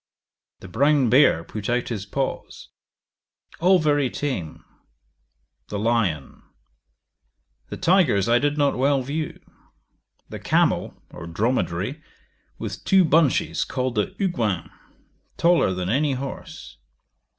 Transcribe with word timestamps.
The 0.61 0.67
brown 0.67 1.11
bear 1.11 1.43
put 1.43 1.69
out 1.69 1.89
his 1.89 2.07
paws; 2.07 2.69
all 3.59 3.77
very 3.77 4.09
tame. 4.09 4.65
The 5.67 5.77
lion. 5.77 6.41
The 7.69 7.77
tigers 7.77 8.27
I 8.27 8.39
did 8.39 8.57
not 8.57 8.75
well 8.79 9.03
view. 9.03 9.39
The 10.27 10.39
camel, 10.39 10.99
or 11.11 11.27
dromedary 11.27 12.01
with 12.57 12.83
two 12.83 13.05
bunches 13.05 13.63
called 13.63 13.93
the 13.93 14.15
Huguin, 14.17 14.71
taller 15.37 15.71
than 15.71 15.87
any 15.89 16.13
horse. 16.13 16.79